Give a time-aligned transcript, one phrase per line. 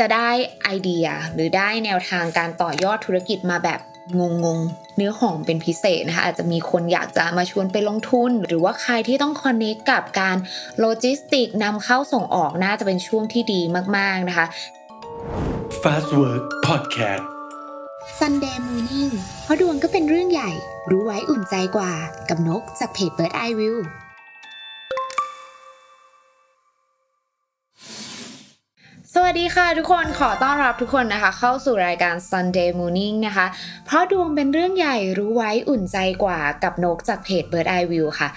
[0.04, 0.30] ะได้
[0.62, 3.80] ไอเดียหรือได้แนวทางการต่อยอดธุรกิจมาแบบ
[4.18, 4.58] งงง
[4.96, 10.36] เนื้อหอมเป็นพิเศษนะคะอาจจะมีคนอยากจะมาชวนไปลงทุน หรือว่าใครที่ต้อง connect กับการ
[10.80, 13.60] โลจิสติกนำเข้าส่งออกน่าจะเป็นช่วงที่ดี
[13.96, 14.46] มากๆนะคะ
[15.82, 17.24] Fastwork Podcast
[18.18, 19.12] Sunday Morning
[19.42, 20.50] เพราะดวงก็เป็นเรื่องใหญ่
[20.90, 21.92] รู้ไว้อุ่นใจกว่า
[22.28, 23.76] กับนกจากเพจ Bird Eye View
[29.16, 33.46] สวัสดีค่ะทุกคนขอต้อนรับทุกคนนะคะ เข้าสู่รายการ Sunday Morning นะคะ
[33.86, 38.28] เพราะดวงเป็นเรื่องใหญ่รู้ไว้อุ่นใจกว่ากับนกจากเพจ Bird Eye View ค่ะ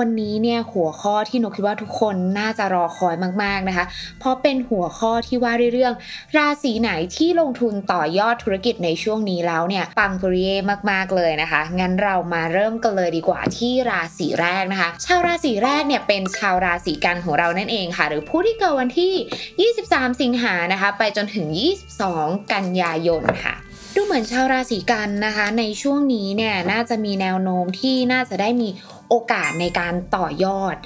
[0.00, 3.84] วันนี้เนี่ยหัวข้อที่นกคิดว่าทุกคนน่าจะรอคอยมากๆนะคะ
[4.20, 5.94] เพราะเป็นหัวข้อที่ว่าเรื่อง
[6.36, 10.56] ราศีไหนที่ลงทุนต่อยอดธุรกิจในช่วงนี้แล้วเนี่ยปังปริเย่
[10.90, 21.46] มากๆเลยนะคะ งั้นเรามาเริ่มกันเลยดีกว่าที่ราศีแรกนะคะ ชาวราศีแรกเนี่ยเป็นชาวราศีกันของเรานั่นเองค่ะ หรือผู้ที่เกิดวันที่ 23 สิงหานะคะ ไปจนถึง
[21.98, 23.54] 22 กันยายนค่ะ
[23.94, 28.68] ดูเหมือนชาวราศีกันนะคะ ในช่วงนี้เนี่ยน่าจะมีแนวโน้มที่น่าจะได้มี
[29.08, 30.76] โอกาสในการต่อยอด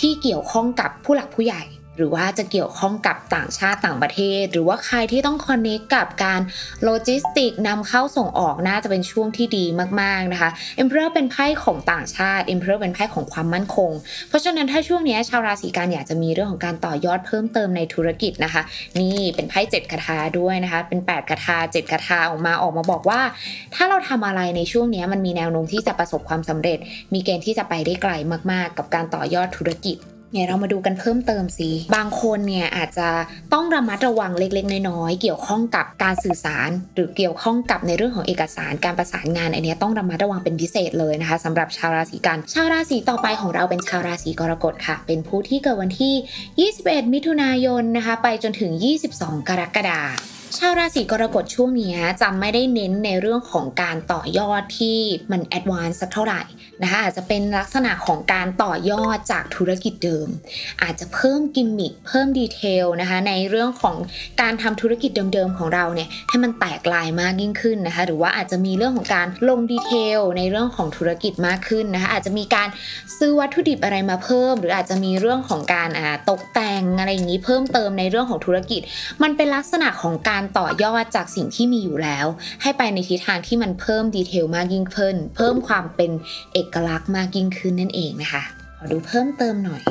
[0.00, 1.62] ที่เกี่ยวข้องกับผู้หลักผู้ใหญ่
[2.00, 6.40] หรือว่าจะเกี่ยวข้องกับต่างชาติต่างประเทศ หรือว่าใครที่ต้องคอนเนคกับการ
[6.84, 9.64] โลจิสติกนำเข้าส่งออกน่าจะเป็นช่วงที่ดี
[10.00, 10.50] มากๆนะคะ
[10.82, 13.90] Emperor เป็นไพ่ของต่างชาติ Emperor เป็นไพ่ของความมั่นคง
[14.28, 18.62] เพราะฉะนั้นถ้าช่วงนี้ชาวราศีกันอยากจะมีเรื่องของการต่อยอดเพิ่มเติมในธุรกิจนะคะ
[19.00, 23.20] นี่เป็นไพ่เจ็ดคาถาด้วยนะคะเป็น 8คาถา7คาถาออกมาออกมาบอกว่า
[23.74, 26.78] ถ้าเราทำอะไรในช่วงนี้มันมีแนวโน้มที่จะประสบความสำเร็จ
[27.14, 28.12] มีเกณฑ์ที่จะไปได้ไกล
[28.52, 29.98] มากๆ กับการต่อยอดธุรกิจ
[30.32, 33.08] เนี่ยเรามาดูกันเพิ่มเติมสิ บางคนเนี่ยอาจจะ
[33.52, 48.70] ต้องระมัดระวังเล็กๆ น้อยๆ เกี่ยวข้องกับการสื่อสาร หรือเกี่ยวข้องกับในเรื่องของเอกสารการประสานงานอันเนี้ยต้องระมัดระวังเป็นพิเศษเลยนะคะสำหรับชาวราศีกัน ชาวราศีต่อไปของเราเป็นชาวราศีกรกฎค่ะ เป็นผู้ที่เกิดวันที่ 21 มิถุนายนนะคะ ไปจนถึง
[49.10, 50.06] 22 กรกฎาค
[50.39, 54.98] ม ชาวราศีกรกฎช่วงนี้จะไม่ได้เน้นในเรื่องของการต่อยอดที่
[55.30, 56.42] มัน advance สักเท่าไหร่
[56.82, 60.28] นะคะอาจจะเป็นลักษณะของการต่อยอดจากธุรกิจเดิม
[60.82, 63.96] อาจจะเพิ่มกิมมิคเพิ่ม detail นะคะในเรื่องของ
[64.40, 72.68] การทำธุรกิจเดิมๆของเราเนี่ยให้มันแตกลายมากยิ่งขึ้นนะคะหรือว่าอาจจะมีเรื่องของการลง detail ในเรื่องของธุรกิจมากขึ้นนะคะอาจจะมีการ
[73.18, 75.90] ซื้อวัตถุดิบอะไรมาเพิ่ม หรืออาจจะมีเรื่องของการ
[76.30, 78.80] ตกแต่งอะไรอย่างนี้เพิ่มเติมในเรื่องของธุรกิจ
[79.22, 82.26] มันเป็นลักษณะของการต่อยอดจากสิ่งที่มีอยู่แล้ว
[82.62, 86.10] ให้ไปในทิศทางที่มันเพิ่มดีเทลมากยิ่งขึ้น เพิ่มความเป็น
[86.52, 88.42] เอกลักษณ์มากยิ่งขึ้นนั่นเองนะคะ
[88.78, 89.82] ขอดูเพิ่มเติมหน่อย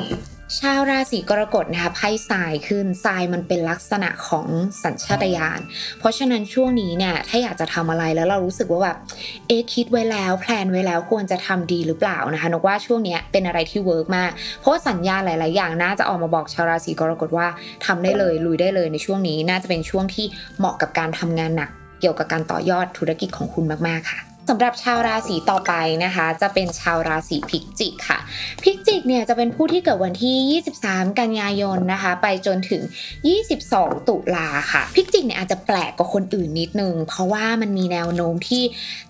[0.58, 4.46] ชาวราศีกรกฎนะคะไพ่ทรายขึ้นทรายมันเป็นลักษณะของ
[4.82, 5.60] สัญชาตญาณ
[5.98, 8.96] เพราะฉะนั้นช่วงนี้เนี่ยถ้าอยากจะทำอะไรแล้วเรารู้สึกว่าแบบ
[9.48, 17.48] เอคิดไว้แล้ว plan ไว้แล้วควรจะทำดีหรือเปล่านะคะนกว่าช่วงนี้เป็นอะไรที่ work มากเพราะสัญญาณหลาย ๆ อย่างน่าจะออกมาบอกชาวราศีกรกฎว่า
[17.86, 20.26] ทำได้เลยลุยได้เลยในช่วงนี้ น่าจะเป็นช่วงที่
[20.58, 25.72] เหมาะกับการทำงานหนัก เกี่ยวกับการต่อยอดธุรกิจของคุณมาก ๆ ค่ะ สำหรับชาวราศีต่อไป
[26.04, 28.18] นะคะ จะเป็นชาวราศีพิจิกค่ะ
[28.62, 32.82] พิจิกเนี่ยจะเป็นผู้ที่เกิดวันที่ 23 กันยายนนะคะ ไปจนถึง
[33.46, 38.64] 22 ตุลาค่ะ พิจิกเนี่ยอาจจะแปลกกว่าคนอื่นนิดนึง เพราะว่ามันมีแนวโน้มที่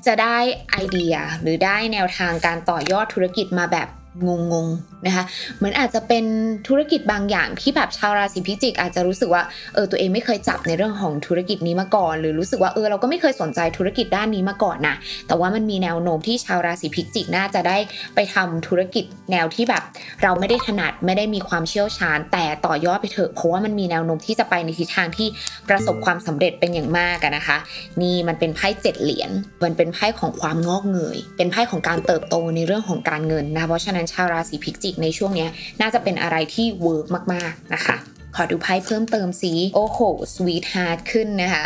[0.06, 0.38] จะได้
[0.70, 3.88] ไอเดีย หรือได้แนวทางการต่อยอดธุรกิจมาแบบ
[4.26, 5.24] งงๆนะคะ
[5.56, 6.24] เหมือนอาจจะเป็น
[6.68, 9.42] ธุรกิจบางอย่างที่แบบชาวราศีพิจิก อาจจะรู้สึกว่า
[9.74, 17.76] เออตัวเองไม่เคยจับในเรื่องของธุรกิจนี้มาก่อน หรือรู้สึกว่าเออเราก็ไม่เคยสนใจธุรกิจด้านนี้มาก่อนนะแต่ว่ามันมีแนวโน้มที่ชาวราศีพิจิกน่าจะได้
[18.14, 19.82] ไปทำธุรกิจแนวที่แบบ
[20.22, 25.28] เราไม่ได้ถนัดไม่ได้มีความเชี่ยวชาญ แต่ต่อยอดไปเถอะเพราะว่ามันมีแนวโน้มที่จะไปในทิศทางที่
[25.68, 27.56] ประสบความสำเร็จเป็นอย่างมากนะคะ
[28.02, 29.30] นี่มันเป็นไพ่เจ็ดเหรียญ
[29.64, 35.48] มันเป็นไพ่ของความงอกเงย เป็นไพ่ของการเติบโตในเรื่องของการเงินนะเพราะฉะนั้นชาวราศีพิจิกในช่วงนี้
[35.80, 37.96] น่าจะเป็นอะไรที่ work มาก ๆ นะคะ
[38.36, 39.98] ขอดูไพ่เพิ่มเติมสิโอ้โห
[40.34, 41.64] sweetheart ขึ้นนะคะ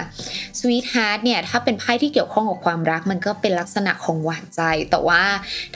[0.58, 5.22] sweetheart เนี่ยถ้าเป็นไพ่ที่เกี่ยวข้องกับความรักมันก็เป็นลักษณะของหวานใจ แต่ว่า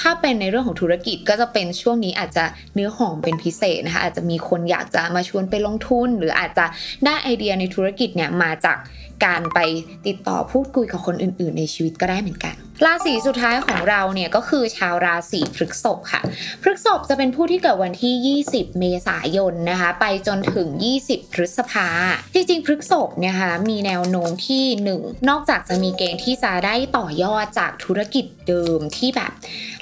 [0.01, 2.45] ถ้าเป็นในเรื่องของธุรกิจก็จะเป็นช่วงนี้อาจจะ
[2.75, 6.67] เนื้อหอมเป็นพิเศษนะคะอาจจะมีคนอยากจะมาชวนไปลงทุน หรืออาจจะ
[7.05, 8.79] ได้ไอเดียในธุรกิจเนี่ยมาจาก
[9.25, 9.59] การไป
[10.07, 12.55] ติดต่อพูดคุยกับคนอื่น ๆ ในชีวิตก็ได้เหมือนกัน
[12.85, 16.21] ราศีสุดท้ายของเราเนี่ยก็คือชาวราศีพฤกษภค่ะ
[16.63, 20.69] พฤกษภจะเป็นผู้ที่เกิดวันที่ 20 เมษายนนะคะ ไปจนถึง
[21.03, 21.89] 20 พฤษภา
[22.35, 24.65] ที่จริงพฤกษภเนี่ยค่ะมีแนวโน้มที่
[24.99, 29.33] 1 นอกจากจะมีเกณฑ์ที่จะได้ต่อยอดจากธุรกิจเดิมที่แบบ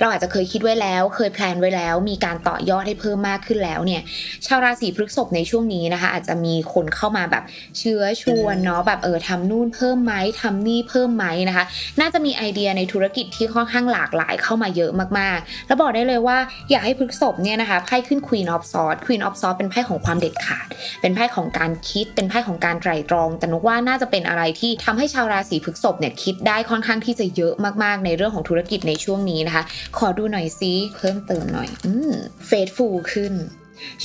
[0.00, 4.03] เราอาจจะเคยคิดไว้แล้ว เคยแพลนไว้แล้ว มีการต่อยอดให้เพิ่มมากขึ้นแล้วเนี่ย
[4.47, 7.44] ชาวราศีพฤกษภในช่วงนี้นะคะ อาจจะมีคนเข้ามาแบบ
[7.79, 11.64] เชื้อชวนเนาะแบบเออทำนู่นเพิ่มไหมทำนี่เพิ่มไหมนะคะ
[12.00, 16.38] น่าจะมีไอเดียในธุรกิจที่ค่อนข้างหลากหลายเข้ามาเยอะมากๆ แล้วบอกได้เลยว่า
[16.70, 20.67] อยากให้พฤกษบเนี่ยนะคะไพ่ขึ้น Queen of Swords Queen of Swords เป็นไพ่ของความเด็ดขาด
[21.00, 29.62] เป็นไพ่ของการคิด เป็นไพ่ของการไตร่ตรอง แต่นุกว่าน่าจะเป็นอะไรที่ทำให้ชาวราศีพฤกษภเนี่ยคิดได้ค่อนข้างที่จะเยอะมากๆ ในเรื่องของธุรกิจในช่วงนี้นะคะ
[29.99, 32.12] ขอดูหน่อยซิเพิ่มเติมหน่อยอืม
[32.47, 33.34] faithful ขึ้น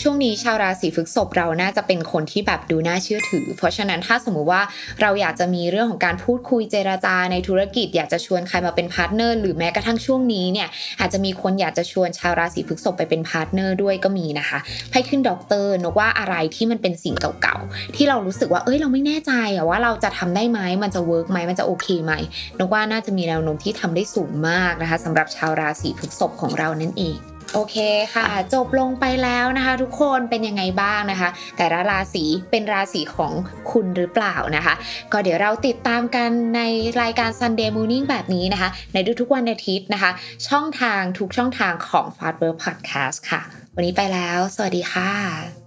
[0.01, 4.61] ช่วงนี้ชาวราศีพฤษภเราน่าจะเป็นคนที่แบบดูน่าเชื่อถือ เพราะฉะนั้นถ้าสมมุติว่า
[5.01, 10.67] เราอยากจะมีเรื่องของการพูดคุยเจราจาในธุรกิจ อยากจะชวนใครมาเป็น partner หรือแม้กระทั่งช่วงนี้เนี่ย
[10.99, 14.59] อาจจะมีคนอยากจะชวนชาวราศีพฤษภไปเป็น partner ด้วยก็มีนะคะ
[14.89, 19.31] ไพ่ขึ้นด็อกเตอร์นกว่าอะไรที่มันเป็นสิ่งเก่าๆที่เรารู้สึกว่าเอ้ยเราไม่แน่ใจ
[19.69, 22.13] ว่าเราจะทำได้ไหมมันจะ work ไหมมันจะโอเคไหม
[22.59, 27.17] นกว่าน่าจะมีแนวโน้มที่ทำได้สูงมากนะคะสำหรับชาวราศีพฤษภของเรานั่นเอง
[27.53, 27.77] โอเค
[28.15, 33.33] ค่ะ จบลงไปแล้วนะคะ ทุกคนเป็นยังไงบ้างนะคะ แต่ละราศีเป็นราศีของ
[33.71, 34.73] คุณหรือเปล่านะคะ
[35.11, 36.61] ก็เดี๋ยวเราติดตามกันใน
[37.01, 40.11] รายการ Sunday Morning แบบนี้นะคะ ในทุกๆวันอาทิตย์นะคะ
[40.47, 43.41] ช่องทางทุกช่องทางของ f a s t w o r d Podcast ค่ะ
[43.75, 45.60] วันนี้ไปแล้ว สวัสดีค่ะ